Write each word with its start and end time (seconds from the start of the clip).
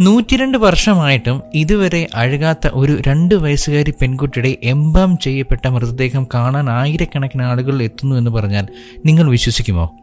നൂറ്റിരണ്ട് 0.00 0.58
വർഷമായിട്ടും 0.58 1.42
ഇതുവരെ 1.54 2.08
അഴുകാത്ത 2.14 2.68
ഒരു 2.72 2.98
രണ്ട് 3.06 3.34
വയസ്സുകാരി 3.34 3.90
പെൺകുട്ടിയുടെ 3.90 4.56
എംബാം 4.62 5.18
ചെയ്യപ്പെട്ട 5.18 5.66
മൃതദേഹം 5.66 6.28
കാണാൻ 6.34 6.70
ആയിരക്കണക്കിന് 6.70 7.42
ആളുകൾ 7.42 7.82
എത്തുന്നു 7.82 8.16
എന്ന് 8.16 8.30
പറഞ്ഞാൽ 8.30 8.68
നിങ്ങൾ 9.06 9.30
വിശ്വസിക്കുമോ? 9.30 9.96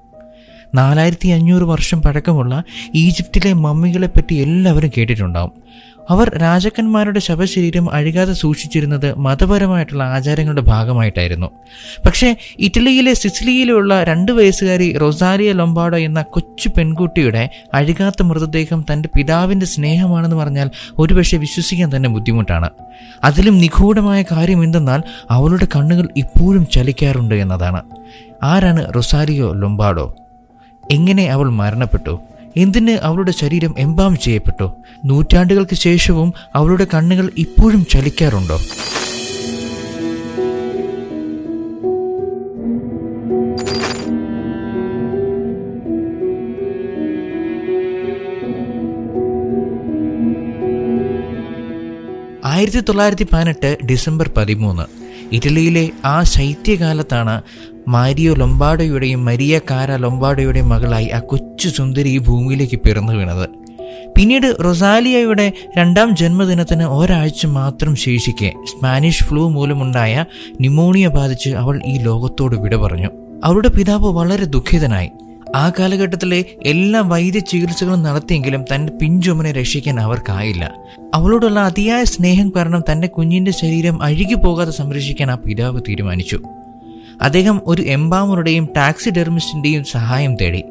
നാലായിരത്തി 0.75 1.27
അഞ്ഞൂറ് 1.27 1.63
വർഷം 1.63 2.01
പഴക്കമുള്ള 2.01 2.63
ഈജിപ്തിലെ 2.95 3.53
മമ്മികളെപ്പറ്റി 3.53 4.35
എല്ലാവരും 4.35 4.91
കേട്ടിട്ടുണ്ടാവും. 4.97 5.51
അവർ 6.09 6.37
രാജാക്കന്മാരുടെ 6.37 7.19
ശവശരീരം 7.19 7.93
അഴുകാതെ 7.93 8.33
സൂക്ഷിച്ചിരുന്നത് 8.33 9.17
മതപരമായിട്ടുള്ള 9.17 10.03
ആചാരങ്ങളുടെ 10.03 10.61
ഭാഗമായിട്ടായിരുന്നു. 10.61 11.51
പക്ഷേ 12.05 12.35
ഇറ്റലിയിലെ 12.59 13.13
സിസിലിയിലുള്ള 13.13 14.03
രണ്ട് 14.03 14.31
വയസ്സുകാരി 14.31 14.97
റൊസാരിയ 14.97 15.51
ലൊമ്പാഡോ 15.51 15.97
എന്ന 15.97 16.21
കൊച്ചു 16.21 16.69
പെൺകുട്ടിയുടെ 16.77 17.49
അഴുകാത്ത 17.73 18.23
മൃതദേഹം 18.23 18.85
തന്റെ 18.93 19.09
പിതാവിന്റെ 19.15 19.65
സ്നേഹമാണെന്ന് 19.65 20.35
പറഞ്ഞാൽ 20.35 20.69
ഒരുപക്ഷെ 20.99 21.37
വിശ്വസിക്കാൻ 21.37 21.95
തന്നെ 21.95 22.09
ബുദ്ധിമുട്ടാണ്. 22.09 22.69
അതിലും 23.23 23.57
നിഗൂഢമായ 23.57 24.21
കാര്യം 24.21 24.63
എന്തെന്നാൽ 24.63 25.03
അവളുടെ 25.29 25.67
കണ്ണുകൾ 25.75 26.07
ഇപ്പോഴും 26.17 26.67
ചലിക്കാറുണ്ട് 26.67 27.35
എന്നതാണ്. 27.35 27.81
ആരാണ് 28.43 28.93
റൊസാരിയോ 28.95 29.53
ലൊമ്പാഡോ 29.53 30.15
എങ്ങനെ 30.91 31.31
അവൾ 31.31 31.49
മരണപ്പെട്ടു? 31.49 32.19
എന്തിന് 32.57 32.91
അവളുടെ 32.91 33.31
ശരീരം 33.31 33.75
എംബാം 33.77 34.17
ചെയ്യപ്പെട്ടു? 34.17 34.71
നൂറ്റാണ്ടുകൾക്ക് 35.05 35.75
ശേഷവും 35.75 36.33
അവളുടെ 36.55 36.87
കണ്ണുകൾ 36.93 37.31
ഇപ്പോഴും 37.37 37.85
ചലിക്കാറുണ്ടോ? 37.85 38.59
ആയിരത്തി 52.45 52.79
തൊള്ളായിരത്തി 52.79 53.27
പതിനെട്ട് 53.33 53.77
ഡിസംബർ 53.85 54.31
പതിമൂന്ന് 54.37 54.83
ഇറ്റലിയിലെ 55.35 55.89
ആ 56.05 56.23
ശൈത്യകാലത്താണ് 56.23 57.41
മാരിയോ 57.87 58.33
ലൊമ്പാഡോയുടെയും 58.33 59.25
മരിയ 59.25 59.59
കാര 59.71 59.95
ലൊമ്പാഡോയുടെയും 59.95 60.69
മകളായി 60.69 61.07
ആ 61.07 61.19
കൊച്ചു 61.19 61.69
സുന്ദരി 61.69 62.09
ഈ 62.09 62.17
ഭൂമിയിലേക്ക് 62.17 62.75
പിറന്നു 62.75 63.13
വീണത്. 63.13 63.49
പിന്നീട് 64.17 64.55
റൊസാലിയയുടെ 64.63 65.51
രണ്ടാം 65.77 66.15
ജന്മദിനത്തിന് 66.15 66.83
ഒരാഴ്ച 66.83 67.45
മാത്രം 67.45 67.95
ശേഷിക്കെ 67.95 68.53
സ്പാനിഷ് 68.65 69.23
ഫ്ലൂ 69.23 69.49
മൂലമുണ്ടായ 69.49 70.25
ന്യൂമോണിയ 70.59 71.07
ബാധിച്ച് 71.07 71.49
അവൾ 71.49 71.81
ഈ 71.85 71.97
ലോകത്തോട് 71.97 72.55
വിട 72.55 72.75
പറഞ്ഞു. 72.75 73.09
അവളുടെ 73.43 73.67
പിതാവ് 73.67 74.13
വളരെ 74.13 74.45
ദുഃഖിതനായി. 74.45 75.09
ആ 75.55 75.69
കാലഘട്ടത്തിലെ 75.69 76.45
എല്ലാ 76.65 77.01
വൈദ്യ 77.01 77.39
ചികിത്സകളും 77.39 78.03
നടത്തിയെങ്കിലും 78.03 78.65
തന്റെ 78.75 78.93
പിഞ്ചുമനെ 78.93 79.51
രക്ഷിക്കാൻ 79.51 79.99
അവർക്കായില്ല. 79.99 80.73
അവളോടുള്ള 81.13 81.59
അതിയായ 81.59 82.03
സ്നേഹം 82.03 82.53
കാരണം 82.55 82.83
തന്റെ 82.91 83.07
കുഞ്ഞിന്റെ 83.07 83.51
ശരീരം 83.51 84.03
അഴുകി 84.03 84.33
പോകാതെ 84.33 84.71
സംരക്ഷിക്കാൻ 84.71 85.31
ആ 85.31 85.35
പിതാവ് 85.35 85.81
തീരുമാനിച്ചു. 85.89 86.39
അദ്ദേഹം 87.21 87.61
ഒരു 87.65 87.81
എംബാമറുടെയും 87.81 88.69
ടാക്സി 88.77 89.09
ഡെർമിസ്റ്റിന്റെയും 89.09 89.83
സഹായം 89.83 90.35
തേടി. 90.35 90.63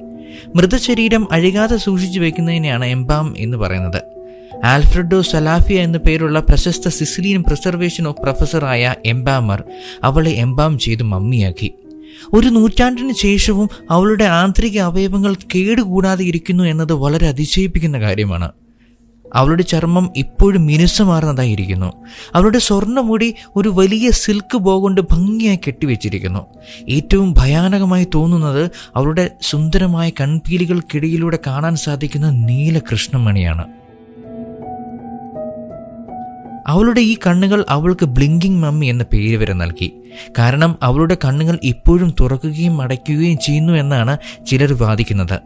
മൃതശരീരം 0.55 1.33
അഴുകാതെ 1.33 1.77
സൂക്ഷിച്ചു 1.77 2.20
വെക്കുന്നതിനെയാണ് 2.20 2.84
എംബാം 2.84 3.34
എന്ന് 3.39 3.56
പറയുന്നത്. 3.56 4.03
ആൽഫ്രഡോ 4.65 5.23
സലാഫിയ 5.23 5.81
എന്ന 5.81 5.98
പേരുള്ള 5.98 6.41
പ്രശസ്ത 6.41 6.89
സിസിലിയൻ 6.89 7.43
പ്രിസർവേഷൻ 7.43 8.09
ഓഫ് 8.09 8.23
പ്രൊഫസറായ 8.23 8.95
എംബാമർ 9.06 9.65
അവളെ 10.05 10.31
എംബാം 10.31 10.78
ചെയ്ത് 10.78 11.03
മമ്മിയാക്കി. 11.03 11.73
ഒരു 12.33 12.48
നൂറ്റാണ്ടിന് 12.48 13.12
ശേഷവും 13.12 13.69
അവളുടെ 13.91 14.25
ആന്തരിക 14.25 14.78
അവയവങ്ങൾ 14.78 15.34
കേടുകൂടാതെ 15.55 16.25
ഇരിക്കുന്നു 16.25 16.65
എന്നത് 16.65 16.93
വളരെ 16.93 17.28
അതിശയിപ്പിക്കുന്ന 17.28 18.01
കാര്യമാണ്. 18.01 18.53
അവളുടെ 19.34 19.62
ചർമ്മം 19.62 20.11
ഇപ്പോഴും 20.17 20.67
മിനുസമാർന്നതായിരിക്കുന്നു 20.67 21.92
അവളുടെ 22.34 22.59
സ്വർണമുടി 22.59 23.34
ഒരു 23.56 23.69
വലിയ 23.69 24.11
സിൽക്ക് 24.11 24.59
ബോ 24.59 24.83
കൊണ്ട് 24.83 25.00
ഭംഗിയായി 25.00 25.59
കെട്ടിവെച്ചിരിക്കുന്നു. 25.67 26.47
ഏറ്റവും 26.88 27.34
ഭയാനകമായി 27.38 28.06
തോന്നുന്നത് 28.15 28.71
അവളുടെ 28.97 29.31
സുന്ദരമായ 29.43 30.10
കൺപീലികൾക്കിടയിലൂടെ 30.21 31.38
കാണാൻ 31.47 31.77
സാധിക്കുന്ന 31.77 32.31
നീല 32.31 32.78
കൃഷ്ണമണിയാണ് 32.78 33.65
അവളുടെ 36.66 37.00
ഈ 37.00 37.16
കണ്ണുകൾ 37.26 37.65
അവൾക്ക് 37.69 38.06
ബ്ലിങ്കിങ് 38.06 38.62
മമ്മി 38.62 38.87
എന്ന 38.87 39.05
പേര് 39.05 39.37
വരെ 39.37 39.53
നൽകി. 39.53 39.93
കാരണം 40.38 40.76
അവളുടെ 40.82 41.16
കണ്ണുകൾ 41.25 41.59
ഇപ്പോഴും 41.65 42.15
തുറക്കുകയും 42.21 42.82
അടയ്ക്കുകയും 42.82 43.38
ചെയ്യുന്നു 43.38 43.72
എന്നാണ് 43.72 44.19
ചിലർ 44.47 44.72
വാദിക്കുന്നത്. 44.72 45.41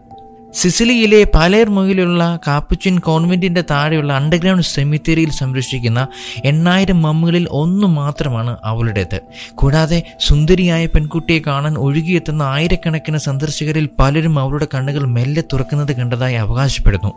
സിസിലിയിലെ 0.55 1.25
പാലേർമൊയിലുള്ള 1.25 2.39
കാപ്പുച്ചിൻ 2.47 2.99
കോൺവെന്റിന്റെ 2.99 3.65
താഴെയുള്ള 3.71 4.13
അണ്ടർഗ്രൗണ്ട് 4.13 4.63
സെമിത്തേരിയിൽ 4.63 5.31
സംരക്ഷിക്കുന്ന 5.31 6.07
എണ്ണായിരം 6.45 7.03
മമ്മുകളിൽ 7.03 7.47
ഒന്ന് 7.51 7.87
മാത്രമാണ് 7.87 8.57
അവളുടേത്. 8.65 9.21
കൂടാതെ 9.55 10.17
സുന്ദരിയായ 10.21 10.87
പെൺകുട്ടിയെ 10.87 11.41
കാണാൻ 11.47 11.79
ഒഴുകിയെത്തുന്ന 11.79 12.43
ആയിരക്കണക്കിന് 12.43 13.19
സന്ദർശകരിൽ 13.19 13.89
പലരും 13.99 14.39
അവളുടെ 14.39 14.67
കണ്ണുകൾ 14.75 15.07
മെല്ലെ 15.07 15.43
തുറക്കുന്നത് 15.53 15.97
കണ്ടതായി 15.97 16.35
അവകാശപ്പെടുന്നു. 16.35 17.13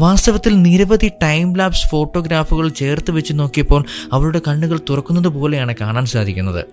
വാസ്തവത്തിൽ 0.00 0.62
നിരവധി 0.62 1.10
ടൈം 1.22 1.54
ലാബ്സ് 1.54 1.88
ഫോട്ടോഗ്രാഫുകൾ 1.88 2.68
ചേർത്ത് 2.68 3.10
വെച്ച് 3.10 3.32
നോക്കിയപ്പോൾ 3.32 3.84
അവളുടെ 4.12 4.40
കണ്ണുകൾ 4.48 4.80
തുറക്കുന്നത് 4.90 5.28
പോലെയാണ് 5.28 5.74
കാണാൻ 5.80 6.06
സാധിക്കുന്നത്. 6.06 6.64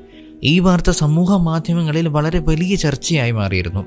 ഈ 0.44 0.60
വാർത്ത 0.60 0.92
സമൂഹ 0.92 1.38
മാധ്യമങ്ങളിൽ 1.38 2.08
വളരെ 2.08 2.40
വലിയ 2.40 2.76
ചർച്ചയായി 2.76 3.32
മാറിയിരുന്നു. 3.32 3.86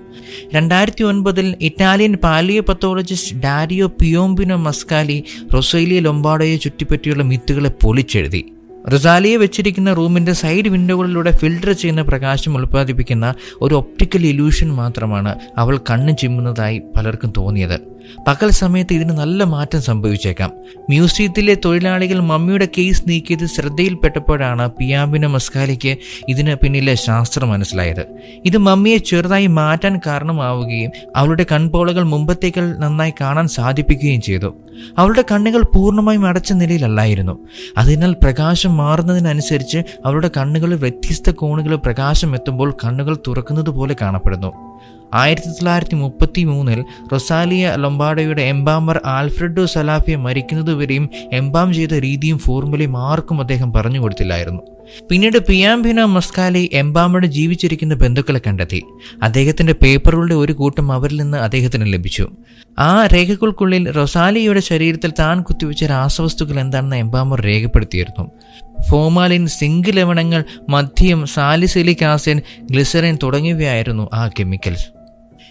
രണ്ടായിരത്തി 0.55 1.03
ഒൻപതിൽ 1.03 1.57
Italian 1.61 2.15
paleo 2.15 2.63
pathologist 2.63 3.37
Dario 3.37 3.87
Piombino 3.87 4.57
Mascali 4.57 5.25
Rosalia 5.55 6.01
ലൊമ്പാഡോയെ 6.01 6.57
ചുറ്റിപ്പറ്റിയുള്ള 6.57 7.23
മിത്തുകളെ 7.23 7.71
പൊളിച്ചെഴുതി. 7.83 8.53
റൊസാലിയെ 8.93 9.37
വെച്ചിരിക്കുന്ന 9.37 9.93
റൂമിന്റെ 9.93 10.33
സൈഡ് 10.33 10.69
വിൻഡോകളിലൂടെ 10.69 11.31
ഫിൽട്ടർ 11.31 11.73
ചെയ്യുന്ന 11.73 12.03
പ്രകാശം 12.03 12.57
ഉൽപ്പാദിപ്പിക്കുന്ന 12.57 13.35
ഒരു 13.61 13.75
ഒപ്റ്റിക്കൽ 13.75 14.27
ഇല്യൂഷൻ 14.27 14.69
മാത്രമാണ് 14.69 15.37
അവൾ 15.57 15.81
കണ്ണ് 15.91 16.17
ചിമ്മുന്നതായി 16.17 16.83
പലർക്കും 16.97 17.33
തോന്നിയത്. 17.37 17.98
പകൽ 18.27 18.51
സമയത്ത് 18.51 18.95
ഇതിന് 18.95 19.11
നല്ല 19.11 19.45
മാറ്റം 19.45 19.83
സംഭവിച്ചേക്കാം. 19.83 20.53
മ്യൂസിയത്തിലെ 20.89 21.57
തൊഴിലാളികൾ 21.65 22.21
മമ്മിയുടെ 22.21 22.69
കേസ് 22.79 23.03
നീക്കിയത് 23.09 23.47
ശ്രദ്ധയിൽപ്പെട്ടപ്പോഴാണ് 23.47 24.71
പിയാമ്പിന 24.71 25.27
മസ്കാലിക്ക് 25.27 25.97
ഇതിന് 26.29 26.55
പിന്നിലെ 26.55 26.95
ശാസ്ത്രം 26.95 27.49
മനസ്സിലായത്. 27.49 28.07
ഇത് 28.45 28.59
മമ്മിയെ 28.59 28.97
ചെറുതായി 28.97 29.47
മാറ്റാൻ 29.47 30.01
കാരണമാവുകയും 30.07 30.91
അവളുടെ 31.17 31.47
കൺപോളകൾ 31.53 32.03
മുമ്പത്തേക്കാൾ 32.03 32.77
നന്നായി 32.79 33.13
കാണാൻ 33.21 33.49
സാധിപ്പിക്കുകയും 33.49 34.21
ചെയ്തു. 34.21 34.55
അവളുടെ 34.99 35.25
കണ്ണുകൾ 35.33 35.63
പൂർണമായും 35.63 36.27
അടച്ച 36.27 36.53
നിലയിലല്ലായിരുന്നു. 36.53 37.39
അതിനാൽ 37.77 38.13
പ്രകാശം 38.13 38.77
മാറുന്നതിനനുസരിച്ച് 38.77 39.79
അവളുടെ 40.05 40.31
കണ്ണുകളിൽ 40.37 40.75
വ്യത്യസ്ത 40.75 41.31
കോണുകളിൽ 41.31 41.77
പ്രകാശം 41.77 42.35
എത്തുമ്പോൾ 42.35 42.77
കണ്ണുകൾ 42.85 43.19
തുറക്കുന്നത് 43.27 43.71
പോലെ 43.71 43.97
കാണപ്പെടുന്നു. 44.01 44.53
ആയിരത്തി 45.15 45.47
തൊള്ളായിരത്തി 45.47 45.95
മുപ്പത്തി 45.95 46.45
മൂന്നിൽ 46.45 46.85
റൊസാലിയ 47.13 47.75
ലൊംബാഡയുടെ 47.77 48.43
എംബാമർ 48.43 49.01
ആൽഫ്രെഡോ 49.05 49.67
സലാഫിയ 49.67 50.17
മരിക്കുന്നതുവരെയും 50.17 51.09
എംബാം 51.33 51.75
ചെയ്ത 51.75 51.95
രീതിയും 51.95 52.39
ഫോർമുലയും 52.39 52.97
ആർക്കും 52.97 53.41
അദ്ദേഹം 53.41 53.73
പറഞ്ഞു 53.73 54.01
കൊടുത്തില്ലായിരുന്നു. 54.01 54.63
പിന്നീട് 55.11 55.39
പിയാംബിന 55.39 56.05
മസ്കാലി 56.05 56.71
എംബാമയുടെ 56.73 57.27
ജീവിച്ചിരിക്കുന്ന 57.27 57.95
ബന്ധുക്കളെ 57.95 58.41
കണ്ടെത്തി. 58.47 58.83
അദ്ദേഹത്തിന്റെ 59.23 59.73
പേപ്പറുകളുടെ 59.73 60.35
ഒരു 60.35 60.53
കൂട്ടം 60.53 60.93
അവരിൽ 60.93 61.17
നിന്ന് 61.17 61.39
അദ്ദേഹത്തിന് 61.39 61.93
ലഭിച്ചു. 61.93 62.29
ആ 62.79 63.07
രേഖകൾക്കുള്ളിൽ 63.07 63.91
റൊസാലിയുടെ 63.91 64.61
ശരീരത്തിൽ 64.61 65.13
താൻ 65.19 65.43
കുത്തിവെച്ച 65.43 65.85
രാസവസ്തുക്കൾ 65.85 66.61
എന്താണെന്ന് 66.61 66.97
എംബാമർ 66.97 67.41
രേഖപ്പെടുത്തിയിരുന്നു. 67.41 68.31
ഫോമാലിൻ 68.91 69.47
സിങ്ക് 69.47 69.97
ലവണങ്ങൾ 69.97 70.45
മദ്യം 70.69 71.27
സാലിസിലിക് 71.27 72.05
ആസിഡ് 72.05 72.43
ഗ്ലിസറിൻ 72.71 73.19
തുടങ്ങിയവയായിരുന്നു 73.23 74.09
ആ 74.15 74.29
കെമിക്കൽസ്. 74.29 74.98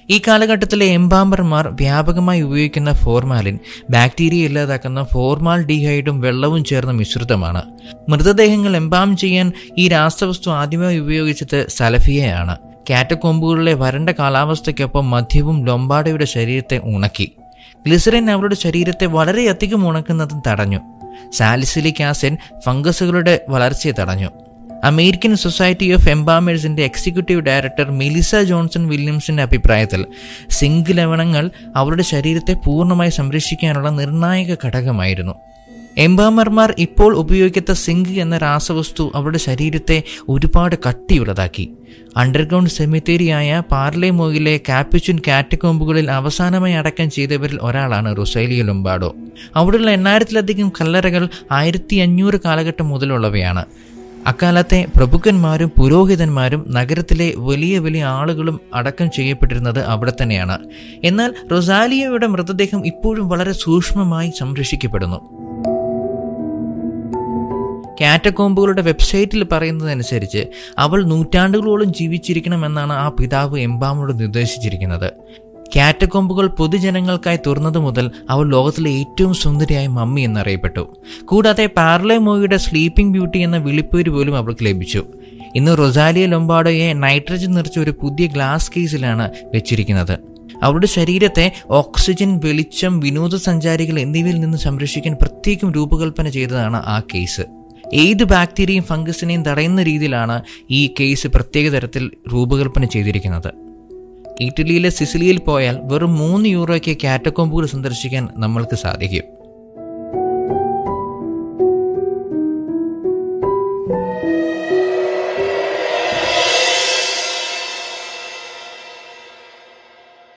ഈ 0.10 0.22
കാലഘട്ടത്തിലെ 0.28 0.86
എംബാമ്പർമാർ 0.86 1.68
വ്യാപകമായി 1.68 2.42
ഉപയോഗിക്കുന്ന 2.42 2.94
ഫോർമാലിൻ 2.94 3.60
ബാക്ടീരിയ 3.90 4.46
ഇല്ലാതാക്കുന്ന 4.46 5.04
ഫോർമാൽ 5.04 5.66
ഡിഹൈഡും 5.66 6.22
വെള്ളവും 6.22 6.64
ചേർന്ന 6.64 6.92
മിശ്രിതമാണ്. 6.92 7.64
മൃതദേഹങ്ങൾ 8.10 8.76
എംബാം 8.76 9.18
ചെയ്യാൻ 9.18 9.52
ഈ 9.78 9.88
രാസവസ്തു 9.88 10.52
ആദ്യമായി 10.52 11.00
ഉപയോഗിച്ചത് 11.00 11.66
സലഫിയയാണ്. 11.70 12.58
കാറ്റക്കൊമ്പുകളിലെ 12.90 13.74
വരണ്ട 13.74 14.10
കാലാവസ്ഥയ്ക്കൊപ്പം 14.10 15.10
മദ്യവും 15.10 15.66
ലൊമ്പാഡയുടെ 15.66 16.26
ശരീരത്തെ 16.26 16.82
ഉണക്കി. 16.84 17.32
ഗ്ലിസറിൻ 17.86 18.32
അവരുടെ 18.32 18.56
ശരീരത്തെ 18.56 19.06
വളരെയധികം 19.06 19.88
ഉണക്കുന്നതും 19.88 20.42
തടഞ്ഞു. 20.48 20.80
സാലിസിലിക് 21.34 22.04
ആസിഡ് 22.04 22.62
ഫംഗസുകളുടെ 22.66 23.46
വളർച്ചയെ 23.50 23.92
തടഞ്ഞു. 23.92 24.30
അമേരിക്കൻ 24.84 25.36
സൊസൈറ്റി 25.36 25.92
ഓഫ് 25.92 26.10
എംബാമേഴ്സിന്റെ 26.10 26.84
എക്സിക്യൂട്ടീവ് 26.84 27.42
ഡയറക്ടർ 27.42 27.92
മിലിസ 27.92 28.36
ജോൺസൺ 28.36 28.88
വില്യംസിന്റെ 28.88 29.44
അഭിപ്രായത്തിൽ 29.44 30.06
സിങ്ക് 30.50 30.98
ലവണങ്ങൾ 30.98 31.52
അവരുടെ 31.76 32.04
ശരീരത്തെ 32.04 32.54
പൂർണമായി 32.54 33.10
സംരക്ഷിക്കാനുള്ള 33.10 33.90
നിർണായക 33.90 34.56
ഘടകമായിരുന്നു. 34.66 35.36
എംബാമർമാർ 35.98 36.76
ഇപ്പോൾ 36.78 37.16
ഉപയോഗിക്കാത്ത 37.18 37.72
സിങ്ക് 37.72 38.10
എന്ന 38.10 38.38
രാസവസ്തു 38.38 39.12
അവരുടെ 39.16 39.38
ശരീരത്തെ 39.38 40.04
ഒരുപാട് 40.30 40.76
കട്ടിയുള്ളതാക്കി. 40.88 41.72
അണ്ടർഗ്രൗണ്ട് 42.18 42.70
സെമിത്തേരിയായ 42.70 43.62
പാർലെമോയിലെ 43.72 44.60
കാപ്പിച്ചുൻ 44.70 45.20
കാറ്റക്കോമ്പുകളിൽ 45.28 46.12
അവസാനമായി 46.12 46.74
അടക്കം 46.74 47.10
ചെയ്തവരിൽ 47.10 47.60
ഒരാളാണ് 47.62 48.18
റൊസൈലിയ 48.18 48.64
ലുംബാഡോ 48.64 49.16
അവിടെയുള്ള 49.56 49.92
എണ്ണായിരത്തിലധികം 49.92 50.70
കല്ലറകൾ 50.82 51.30
ആയിരത്തി 51.52 51.96
അഞ്ഞൂറ് 51.96 52.40
കാലഘട്ടം 52.46 52.90
മുതലുള്ളവയാണ്. 52.90 53.66
അക്കാലത്തെ 54.28 54.86
പ്രഭുക്കന്മാരും 54.96 55.72
പുരോഹിതന്മാരും 55.78 56.66
നഗരത്തിലെ 56.72 57.34
വലിയ 57.38 57.80
വലിയ 57.80 58.04
ആളുകളും 58.04 58.60
അടക്കം 58.74 59.12
ചെയ്യപ്പെട്ടിരുന്നത് 59.12 59.80
അവിടെ 59.80 60.14
തന്നെയാണ്. 60.22 60.58
എന്നാൽ 61.04 61.34
റൊസാലിയയുടെ 61.52 62.28
മൃതദേഹം 62.28 62.88
ഇപ്പോഴും 62.88 63.30
വളരെ 63.30 63.52
സൂക്ഷ്മമായി 63.52 64.32
സംരക്ഷിക്കപ്പെടുന്നു. 64.40 65.48
കാറ്റക്കോമ്പുകളുടെ 68.02 68.82
വെബ്സൈറ്റിൽ 68.82 69.44
പറയുന്നതനുസരിച്ച് 69.44 70.46
അവൾ 70.78 71.06
നൂറ്റാണ്ടുകളോളം 71.06 71.94
ജീവിച്ചിരിക്കണമെന്നാണ് 71.94 72.94
ആ 72.94 73.10
പിതാവ് 73.10 73.60
എംബാമോട് 73.60 74.20
നിർദ്ദേശിച്ചിരിക്കുന്നത്. 74.20 75.14
കാറ്റക്കൊമ്പുകൾ 75.76 76.48
പൊതുജനങ്ങൾക്കായി 76.48 77.40
തുറന്നതു 77.48 77.80
മുതൽ 77.80 78.12
അവൾ 78.30 78.50
ലോകത്തിലെ 78.50 78.92
ഏറ്റവും 78.92 79.34
സുന്ദരിയായ 79.34 79.88
മമ്മി 79.88 80.22
എന്നറിയപ്പെട്ടു. 80.22 80.98
കൂടാതെ 81.26 81.70
പാർലെ 81.78 82.18
മോയിയുടെ 82.18 82.58
സ്ലീപ്പിംഗ് 82.58 83.12
ബ്യൂട്ടി 83.12 83.40
എന്ന 83.40 83.58
വിളിപ്പേര് 83.58 84.10
പോലും 84.10 84.38
അവൾക്ക് 84.38 84.66
ലഭിച്ചു. 84.66 85.06
ഇന്ന് 85.56 85.78
റൊസാലിയ 85.78 86.26
ലൊമ്പാഡോയെ 86.26 86.94
നൈട്രജൻ 86.94 87.54
നിറച്ച 87.54 87.80
ഒരു 87.80 87.92
പുതിയ 87.92 88.28
ഗ്ലാസ് 88.28 88.72
കേസിലാണ് 88.78 89.32
വെച്ചിരിക്കുന്നത്. 89.54 90.18
അവളുടെ 90.64 90.88
ശരീരത്തെ 90.88 91.52
ഓക്സിജൻ 91.70 92.42
വെളിച്ചം 92.44 93.00
വിനോദസഞ്ചാരികൾ 93.00 94.00
എന്നിവയിൽ 94.00 94.40
നിന്ന് 94.40 94.58
സംരക്ഷിക്കാൻ 94.58 95.16
പ്രത്യേകം 95.22 95.72
രൂപകൽപ്പന 95.72 96.30
ചെയ്തതാണ് 96.30 96.78
ആ 96.78 97.02
കേസ്. 97.16 97.42
ഏത് 97.94 98.24
ബാക്ടീരിയയും 98.24 98.84
ഫംഗസിനെയും 98.84 99.44
തടയുന്ന 99.44 99.84
രീതിയിലാണ് 99.84 100.42
ഈ 100.72 100.94
കേസ് 101.00 101.28
പ്രത്യേക 101.28 101.70
തരത്തിൽ 101.70 102.12
രൂപകൽപ്പന 102.34 102.86
ചെയ്തിരിക്കുന്നത്. 102.86 103.67
ഇറ്റലിയിലെ 104.42 104.90
സിസിലിയിൽ 104.90 105.38
പോയാൽ 105.38 105.80
വെറും 105.84 106.18
മൂന്ന് 106.18 106.50
യൂറോയ്ക്ക് 106.50 106.98
കാറ്റക്കോമ്പുകൾ 107.04 107.66
സന്ദർശിക്കാൻ 107.66 108.30
നമ്മൾക്ക് 108.36 108.76
സാധിക്കും. 108.76 109.37